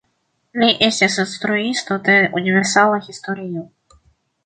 [0.61, 3.71] Li estis instruisto de universala historio.